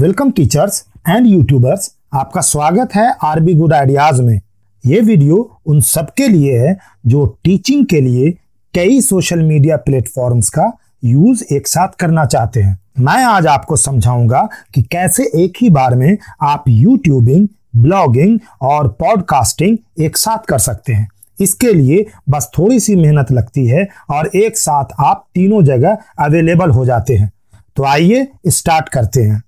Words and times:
Welcome 0.00 0.30
teachers 0.30 0.82
and 1.08 1.26
YouTubers 1.26 1.90
आपका 2.14 2.40
स्वागत 2.40 2.94
है 2.94 3.04
आरबी 3.24 3.54
गुड 3.54 3.72
आइडियाज़ 3.72 4.20
में। 4.22 4.40
ये 4.84 5.00
वीडियो 5.00 5.36
उन 5.66 5.80
सबके 5.80 6.28
लिए 6.28 6.58
है 6.58 6.76
जो 7.06 7.24
टीचिंग 7.44 7.84
के 7.86 8.00
लिए 8.00 8.30
कई 8.74 9.00
सोशल 9.00 9.42
मीडिया 9.42 9.76
प्लेटफॉर्म्स 9.76 10.48
का 10.48 10.70
यूज़ 11.04 11.42
एक 11.54 11.68
साथ 11.68 11.88
करना 12.00 12.24
चाहते 12.24 12.62
हैं। 12.62 12.78
मैं 12.98 13.24
आज 13.24 13.46
आपको 13.46 13.76
समझाऊँगा 13.76 14.48
कि 14.74 14.82
कैसे 14.82 15.24
एक 15.44 15.58
ही 15.62 15.68
बार 15.70 15.94
में 15.94 16.16
आप 16.42 16.64
यूट्यूबिंग 16.68 17.48
ब्लॉगिंग 17.76 18.38
और 18.62 18.88
पॉडकास्टिंग 19.00 19.76
एक 19.98 20.16
साथ 20.16 20.46
कर 20.48 20.58
सकते 20.58 20.92
हैं। 20.92 21.08
इसके 21.40 21.72
लिए 21.72 22.06
बस 22.28 22.50
थोड़ी 22.58 22.80
सी 22.80 22.96
मेहनत 22.96 23.32
लगती 23.32 23.66
है 23.66 23.86
और 24.10 24.30
एक 24.36 24.58
साथ 24.58 24.96
आप 25.00 25.24
तीनों 25.34 25.62
जगह 25.64 25.98
अवेलेबल 26.18 26.70
हो 26.70 26.84
जाते 26.84 27.16
हैं। 27.16 27.30
तो 27.76 27.84
आइए 27.84 28.26
स्टार्ट 28.48 28.88
करते 28.88 29.22
हैं। 29.22 29.42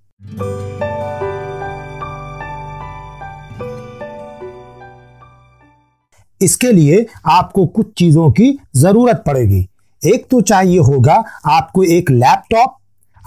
इसके 6.41 6.73
लिए 6.73 7.07
आपको 7.27 7.67
कुछ 7.67 7.93
चीज़ों 7.99 8.31
की 8.31 8.59
ज़रूरत 8.77 9.23
पड़ेगी। 9.27 9.67
एक 10.03 10.27
तो 10.31 10.41
चाहिए 10.41 10.79
होगा 10.79 11.25
आपको 11.47 11.83
एक 11.83 12.11
लैपटॉप। 12.11 12.77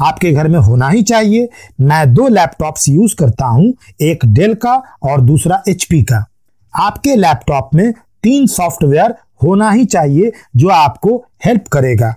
आपके 0.02 0.32
घर 0.32 0.48
में 0.48 0.60
होना 0.60 0.90
ही 0.90 1.04
चाहिए। 1.04 1.50
मैं 1.82 2.14
दो 2.14 2.28
लैपटॉप्स 2.28 2.90
यूज़ 2.90 3.16
करता 3.16 3.46
हूँ, 3.46 3.74
एक 4.02 4.26
डेल 4.26 4.54
का 4.54 4.76
और 5.04 5.22
दूसरा 5.22 5.64
एचपी 5.70 6.04
का। 6.04 6.26
आपके 6.74 7.16
लैपटॉप 7.16 7.70
में 7.74 7.94
तीन 8.24 8.48
सॉफ्टवेयर 8.48 9.16
होना 9.44 9.72
ही 9.72 9.86
चाहिए 9.86 10.32
जो 10.56 10.70
आपको 10.70 11.18
हेल्प 11.46 11.68
करेगा। 11.68 12.16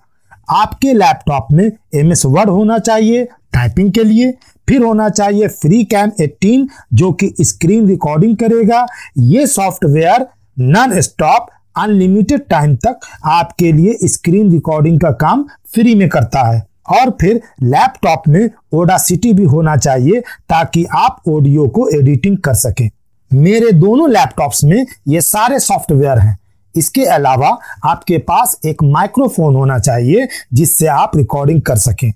आपके 0.50 0.92
लैपटॉप 0.92 1.48
में 1.52 1.70
एम 1.95 2.12
एस 2.12 2.27
वर्ड 2.27 2.50
होना 2.50 2.78
चाहिए, 2.78 3.24
टाइपिंग 3.24 3.92
के 3.92 4.05
लिए 4.05 4.34
फिर 4.68 4.82
होना 4.82 5.08
चाहिए 5.08 5.48
फ्री 5.48 5.84
कैम 5.84 6.10
18 6.20 6.68
जो 6.95 7.12
कि 7.12 7.34
स्क्रीन 7.40 7.88
रिकॉर्डिंग 7.88 8.36
करेगा। 8.36 8.86
ये 9.19 9.47
software 9.47 10.27
non 10.58 11.00
stop 11.00 11.47
unlimited 11.78 12.41
time 12.41 12.77
तक 12.77 13.00
आपके 13.24 13.72
लिए 13.72 13.98
स्क्रीन 14.05 14.50
रिकॉर्डिंग 14.50 15.00
का 15.00 15.11
काम 15.11 15.44
फ्री 15.74 15.94
में 15.94 16.08
करता 16.08 16.42
है। 16.42 16.69
और 16.89 17.11
फिर 17.20 17.41
लैपटॉप 17.62 18.22
में 18.28 18.50
ओडासिटी 18.72 19.33
भी 19.33 19.44
होना 19.44 19.77
चाहिए, 19.77 20.20
ताकि 20.20 20.84
आप 20.84 21.22
ऑडियो 21.28 21.69
को 21.69 21.89
एडिटिंग 21.89 22.39
कर 22.39 22.55
सकें। 22.55 22.91
मेरे 23.33 23.72
दोनों 23.72 24.11
लैपटॉप्स 24.11 24.64
में 24.64 24.86
ये 25.08 25.20
सारे 25.20 25.58
सॉफ्टवेयर 25.58 26.19
हैं। 26.19 26.39
इसके 26.77 27.05
अलावा 27.05 27.58
आपके 27.84 28.19
पास 28.19 28.61
एक 28.64 28.83
माइक्रोफोन 28.83 29.56
होना 29.56 29.78
चाहिए, 29.78 30.28
जिससे 30.55 30.86
आप 30.86 31.16
रिकॉर्डिंग 31.16 31.62
कर 31.62 31.77
सकें। 31.77 32.12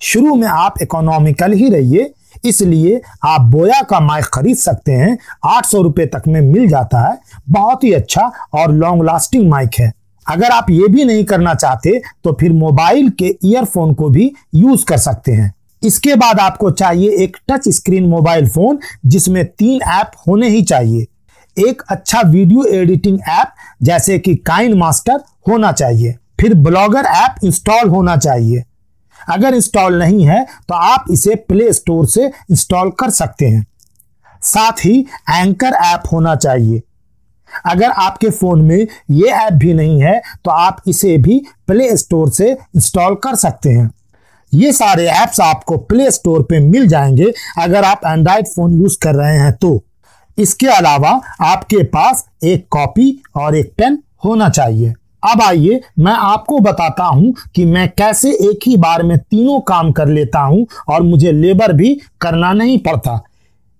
शुरू 0.00 0.34
में 0.34 0.48
आप 0.48 0.74
इकोनॉमिकल 0.82 1.52
ही 1.52 1.68
रहिए, 1.68 2.12
इसलिए 2.44 3.00
आप 3.24 3.40
बोया 3.42 3.80
का 3.82 4.00
माइक 4.00 4.24
खरीद 4.24 4.56
सकते 4.56 4.92
हैं। 4.92 5.16
आठ 5.46 5.66
सौ 5.66 5.82
रुपए 5.82 6.06
तक 6.06 6.22
में 6.28 6.40
मिल 6.42 6.68
जाता 6.68 7.00
है। 7.00 7.18
बहुत 7.50 7.84
ही 7.84 7.92
अच्छा 7.92 8.30
और 8.54 8.72
लॉन्ग 8.72 9.04
लास्टिंग 9.04 9.48
माइक 9.50 9.70
है। 9.78 9.92
अगर 10.26 10.50
आप 10.50 10.70
ये 10.70 10.88
भी 10.88 11.04
नहीं 11.04 11.24
करना 11.24 11.54
चाहते 11.54 12.00
तो 12.24 12.36
फिर 12.40 12.52
मोबाइल 12.52 13.08
के 13.18 13.36
ईयरफोन 13.44 13.94
को 13.94 14.08
भी 14.08 14.30
यूज़ 14.54 14.84
कर 14.84 14.96
सकते 14.98 15.32
हैं। 15.32 15.52
इसके 15.82 16.14
बाद 16.14 16.40
आपको 16.40 16.70
चाहिए 16.70 17.10
एक 17.24 17.36
टच 17.48 17.68
स्क्रीन 17.68 18.06
मोबाइल 18.08 18.48
फ़ोन 18.48 18.78
जिसमें 19.06 19.44
तीन 19.48 19.80
ऐप 19.90 20.10
होने 20.28 20.48
ही 20.48 20.62
चाहिए। 20.62 21.06
एक 21.56 21.82
अच्छा 21.90 22.20
वीडियो 22.22 22.64
एडिटिंग 22.72 23.18
ऐप 23.30 23.52
जैसे 23.82 24.18
कि 24.18 24.34
काइन 24.36 24.78
मास्टर, 24.78 25.20
होना 25.48 25.72
चाहिए। 25.72 26.14
फिर 26.40 26.54
ब्लॉगर 26.56 27.04
ऐप 27.06 27.44
इंस्टॉल 27.44 27.88
होना 27.88 28.16
चाहिए। 28.16 28.62
अगर 29.28 29.54
इंस्टॉल 29.54 29.98
नहीं 29.98 30.26
है 30.26 30.44
तो 30.68 30.74
आप 30.74 31.04
इसे 31.10 31.34
प्ले 31.34 31.72
स्टोर 31.72 32.06
से 32.06 32.26
इंस्टॉल 32.26 32.90
कर 32.90 33.10
सकते 33.10 33.46
हैं। 33.46 33.66
साथ 34.42 34.84
ही 34.84 34.98
एंकर 35.30 35.72
ऐप 35.74 36.02
होना 36.12 36.34
चाहिए। 36.36 36.82
अगर 37.66 37.90
आपके 37.90 38.30
फ़ोन 38.30 38.62
में 38.62 38.86
ये 39.10 39.28
ऐप 39.28 39.52
भी 39.52 39.72
नहीं 39.74 40.02
है 40.02 40.20
तो 40.44 40.50
आप 40.50 40.82
इसे 40.86 41.16
भी 41.18 41.40
प्ले 41.66 41.96
स्टोर 41.96 42.30
से 42.30 42.50
इंस्टॉल 42.50 43.14
कर 43.14 43.34
सकते 43.34 43.70
हैं। 43.70 43.90
ये 44.52 44.72
सारे 44.72 45.06
ऐप्स 45.06 45.40
आपको 45.40 45.76
प्ले 45.78 46.10
स्टोर 46.10 46.42
पे 46.42 46.60
मिल 46.60 46.86
जाएँगे 46.88 47.32
अगर 47.58 47.84
आप 47.84 48.00
एंड्रॉयड 48.06 48.46
फ़ोन 48.46 48.72
यूज़ 48.72 48.98
कर 49.02 49.14
रहे 49.14 49.36
हैं 49.38 49.52
तो। 49.52 49.82
इसके 50.38 50.66
अलावा 50.66 51.20
आपके 51.40 51.82
पास 51.84 52.24
एक 52.44 52.66
कॉपी 52.70 53.22
और 53.36 53.56
एक 53.56 53.72
पेन 53.78 54.02
होना 54.24 54.48
चाहिए। 54.48 54.94
अब 55.22 55.42
आइए 55.42 55.80
मैं 55.98 56.12
आपको 56.12 56.58
बताता 56.58 57.04
हूँ 57.04 57.32
कि 57.54 57.64
मैं 57.64 57.88
कैसे 57.88 58.30
एक 58.42 58.66
ही 58.66 58.76
बार 58.76 59.02
में 59.02 59.16
तीनों 59.20 59.60
काम 59.60 59.90
कर 59.92 60.08
लेता 60.08 60.40
हूँ 60.40 60.66
और 60.88 61.02
मुझे 61.02 61.32
लेबर 61.32 61.72
भी 61.72 61.94
करना 62.20 62.52
नहीं 62.52 62.78
पड़ता। 62.78 63.20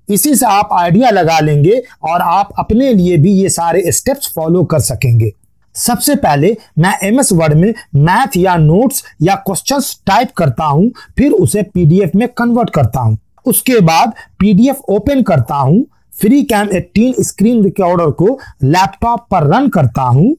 इसी 0.09 0.35
से 0.35 0.47
आप 0.47 0.69
आइडिया 0.73 1.11
लगा 1.11 1.39
लेंगे 1.41 1.83
और 2.03 2.21
आप 2.21 2.49
अपने 2.59 2.93
लिए 2.95 3.17
भी 3.17 3.33
ये 3.33 3.49
सारे 3.49 3.93
स्टेप्स 3.93 4.33
फॉलो 4.35 4.65
कर 4.65 4.81
सकेंगे। 4.81 5.33
सबसे 5.75 6.15
पहले 6.17 6.57
मैं 6.79 6.95
एम 7.03 7.21
एस 7.21 7.33
वर्ड 7.33 7.55
में 7.55 7.73
मैथ 7.97 8.37
या 8.37 8.57
नोट्स 8.57 9.05
या 9.23 9.35
क्वेश्चंस 9.37 9.95
टाइप 10.07 10.31
करता 10.37 10.65
हूँ, 10.65 10.91
फिर 11.19 11.33
उसे 11.33 11.63
पीडीएफ 11.65 12.15
में 12.15 12.27
कन्वर्ट 12.29 12.71
करता 12.71 13.01
हूँ। 13.01 13.17
उसके 13.47 13.81
बाद 13.81 14.15
पीडीएफ 14.41 14.81
ओपन 14.89 15.23
करता 15.23 15.55
हूँ, 15.55 15.85
फ्री 16.21 16.43
कैम 16.43 16.69
18 16.69 17.23
स्क्रीन 17.23 17.63
रिकॉर्डर 17.65 18.11
को 18.13 18.39
लैपटॉप 18.65 19.27
पर 19.31 19.47
रन 19.47 19.69
करता 19.69 20.03
हूँ। 20.03 20.35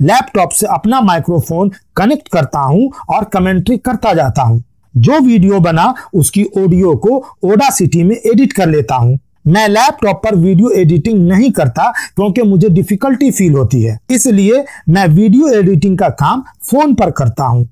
लैपटॉप 0.00 0.50
से 0.50 0.66
अपना 0.66 1.00
माइक्रोफोन 1.00 1.70
कनेक्ट 1.96 2.28
करता 2.28 2.60
हूँ 2.60 2.90
और 3.10 3.24
कमेंट्री 3.24 3.76
करता 3.78 4.12
जाता 4.14 4.42
हूँ। 4.42 4.62
जो 4.94 5.18
वीडियो 5.20 5.58
बना, 5.60 5.94
उसकी 6.14 6.44
ऑडियो 6.58 6.94
को 6.96 7.16
ओडा 7.44 7.68
सिटी 7.70 8.02
में 8.02 8.16
एडिट 8.16 8.52
कर 8.52 8.68
लेता 8.68 8.94
हूँ। 8.94 9.18
मैं 9.46 9.66
लैपटॉप 9.68 10.20
पर 10.24 10.34
वीडियो 10.36 10.70
एडिटिंग 10.70 11.28
नहीं 11.28 11.50
करता, 11.52 11.90
क्योंकि 12.16 12.42
मुझे 12.42 12.68
डिफिकल्टी 12.68 13.30
फील 13.30 13.52
होती 13.52 13.82
है। 13.82 13.98
इसलिए 14.10 14.64
मैं 14.88 15.06
वीडियो 15.08 15.48
एडिटिंग 15.50 15.98
का 15.98 16.08
काम 16.10 16.42
फ़ोन 16.70 16.94
पर 16.94 17.10
करता 17.10 17.44
हूँ। 17.44 17.64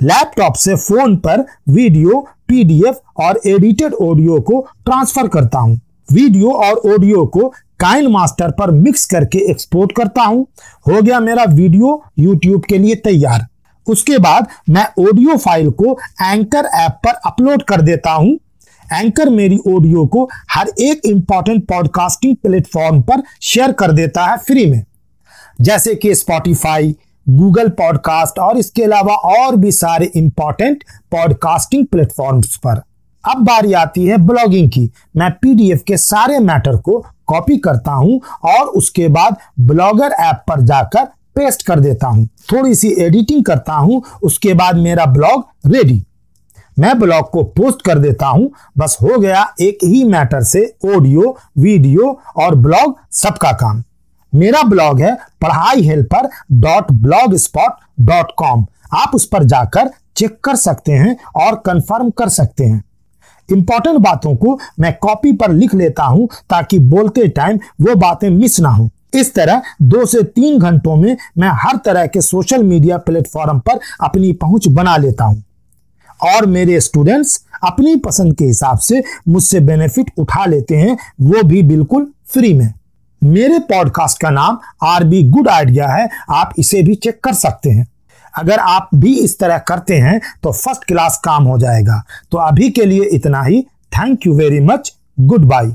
लैपटॉप 0.00 0.54
से 0.54 0.74
फ़ोन 0.76 1.16
पर 1.16 1.44
वीडियो 1.68 2.20
पीडीएफ 2.48 3.00
और 3.18 3.40
एडिटेड 3.46 3.94
ऑडियो 3.94 4.40
को 4.40 4.60
ट्रांसफ़र 4.84 5.28
करता 5.28 5.58
हूँ। 5.58 5.80
वीडियो 6.08 6.50
और 6.50 6.90
ऑडियो 6.92 7.24
को 7.26 7.52
काइन 7.80 8.06
मास्टर 8.06 8.50
पर 8.50 8.70
मिक्स 8.70 9.04
करके 9.06 9.38
एक्सपोर्ट 9.50 9.92
करता 9.92 10.22
हूँ। 10.22 10.46
हो 10.88 11.00
गया 11.02 11.20
मेरा 11.20 11.44
वीडियो 11.44 12.02
यूट्यूब 12.18 12.64
के 12.64 12.78
लिए 12.78 12.94
तैयार। 12.94 13.46
उसके 13.86 14.18
बाद 14.18 14.46
मैं 14.70 14.86
ऑडियो 15.00 15.36
फ़ाइल 15.36 15.70
को 15.72 15.98
एंकर 16.22 16.66
ऐप 16.74 17.00
पर 17.04 17.20
अपलोड 17.26 17.62
कर 17.62 17.80
देता 17.80 18.12
हूँ। 18.12 18.38
एंकर 18.86 19.30
मेरी 19.30 19.58
ऑडियो 19.68 20.06
को 20.06 20.28
हर 20.50 20.68
एक 20.80 21.06
इंपॉर्टेंट 21.06 21.66
पॉडकास्टिंग 21.68 22.36
प्लेटफॉर्म 22.36 23.00
पर 23.02 23.22
शेयर 23.42 23.72
कर 23.72 23.92
देता 23.92 24.24
है 24.24 24.36
फ्री 24.38 24.66
में। 24.66 24.82
जैसे 25.60 25.94
कि 25.94 26.14
स्पॉटिफाई 26.14 26.94
गूगल 27.26 27.68
पॉडकास्ट 27.68 28.38
और 28.38 28.58
इसके 28.58 28.82
अलावा 28.82 29.14
और 29.14 29.56
भी 29.56 29.72
सारे 29.72 30.10
इंपॉर्टेंट 30.16 30.84
पॉडकास्टिंग 31.12 31.86
प्लेटफॉर्म्स 31.86 32.56
पर। 32.56 32.82
अब 33.24 33.44
बारी 33.44 33.72
आती 33.72 34.04
है 34.06 34.16
ब्लॉगिंग 34.16 34.70
की। 34.70 34.90
मैं 35.16 35.30
पीडीएफ 35.32 35.82
के 35.86 35.96
सारे 35.96 36.38
मैटर 36.38 36.76
को 36.78 37.04
कॉपी 37.28 37.56
करता 37.58 37.92
हूँ 37.92 38.20
और 38.44 38.66
उसके 38.68 39.08
बाद 39.08 39.36
ब्लॉगर 39.62 40.12
ऐप 40.12 40.44
पर 40.48 40.60
जाकर 40.62 41.04
पेस्ट 41.36 41.66
कर 41.66 41.80
देता 41.80 42.06
हूँ। 42.06 42.26
थोड़ी 42.52 42.74
सी 42.74 42.88
एडिटिंग 42.98 43.44
करता 43.44 43.74
हूँ, 43.74 44.02
उसके 44.22 44.54
बाद 44.54 44.76
मेरा 44.76 45.06
ब्लॉग 45.06 45.44
रेडी 45.66 46.02
मैं 46.76 46.98
ब्लॉग 46.98 47.30
को 47.30 47.42
पोस्ट 47.50 47.82
कर 47.82 47.98
देता 47.98 48.26
हूँ। 48.26 48.50
बस 48.78 48.96
हो 49.02 49.18
गया 49.18 49.46
एक 49.60 49.84
ही 49.84 50.02
मैटर 50.04 50.42
से 50.42 50.64
ऑडियो 50.86 51.36
वीडियो 51.58 52.18
और 52.36 52.54
ब्लॉग 52.56 52.96
सबका 53.14 53.52
काम। 53.52 53.82
मेरा 54.32 54.62
ब्लॉग 54.62 55.00
है 55.00 55.14
पढ़ाई 55.42 55.82
helper 55.82 56.28
dot 56.52 56.90
Blogspot 57.36 57.76
dot 58.02 58.32
com 58.38 58.66
आप 58.94 59.14
उस 59.14 59.26
पर 59.26 59.44
जाकर 59.44 59.90
चेक 60.16 60.38
कर 60.44 60.56
सकते 60.56 60.92
हैं 60.92 61.16
और 61.36 61.54
कंफर्म 61.66 62.10
कर 62.10 62.28
सकते 62.28 62.64
हैं। 62.64 62.82
इंपॉर्टेंट 63.52 63.98
बातों 63.98 64.34
को 64.36 64.58
मैं 64.80 64.92
कॉपी 65.02 65.32
पर 65.32 65.52
लिख 65.52 65.74
लेता 65.74 66.04
हूँ 66.04 66.28
ताकि 66.50 66.78
बोलते 66.78 67.28
टाइम 67.28 67.58
वो 67.80 67.94
बातें 67.94 68.28
मिस 68.30 68.60
ना 68.60 68.68
हो। 68.68 68.88
इस 69.14 69.34
तरह 69.34 69.62
दो 69.82 70.04
से 70.06 70.22
तीन 70.22 70.58
घंटों 70.58 70.96
में 70.96 71.16
मैं 71.38 71.48
हर 71.54 71.76
तरह 71.76 72.06
के 72.06 72.20
सोशल 72.20 72.62
मीडिया 72.62 72.98
प्लेटफॉर्म 72.98 73.58
पर 73.58 73.80
अपनी 74.00 74.32
पहुँच 74.32 74.68
बना 74.68 74.96
लेता 74.96 75.24
हूँ। 75.24 75.42
और 76.20 76.46
मेरे 76.46 76.80
स्टूडेंट्स 76.80 77.40
अपनी 77.64 77.96
पसंद 77.96 78.34
के 78.36 78.44
हिसाब 78.44 78.78
से 78.78 79.02
मुझसे 79.28 79.60
बेनिफिट 79.60 80.10
उठा 80.18 80.44
लेते 80.44 80.76
हैं, 80.76 80.96
वो 81.20 81.42
भी 81.42 81.62
बिल्कुल 81.62 82.06
फ्री 82.26 82.52
में। 82.54 82.72
मेरे 83.22 83.58
पॉडकास्ट 83.58 84.20
का 84.20 84.30
नाम 84.30 84.58
आर 84.82 85.04
बी 85.04 85.22
गुड 85.22 85.48
आइडिया 85.48 85.88
है, 85.88 86.08
आप 86.30 86.52
इसे 86.58 86.82
भी 86.82 86.94
चेक 86.94 87.20
कर 87.24 87.32
सकते 87.32 87.70
हैं। 87.70 87.86
अगर 88.36 88.58
आप 88.58 88.88
भी 88.94 89.14
इस 89.18 89.38
तरह 89.38 89.58
करते 89.58 89.96
हैं 89.96 90.20
तो 90.42 90.52
फ़र्स्ट 90.52 90.84
क्लास 90.84 91.20
काम 91.24 91.44
हो 91.44 91.58
जाएगा। 91.58 92.02
तो 92.30 92.38
अभी 92.38 92.70
के 92.70 92.84
लिए 92.84 93.04
इतना 93.12 93.42
ही। 93.42 93.62
Thank 93.92 94.26
you 94.26 94.34
very 94.34 94.60
much 94.60 94.94
goodbye 95.44 95.74